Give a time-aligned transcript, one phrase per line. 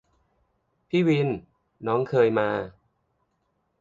[0.89, 1.27] พี่วิน:
[1.87, 2.49] น้องเคยมา